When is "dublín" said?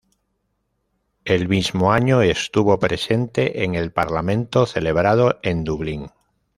5.63-6.07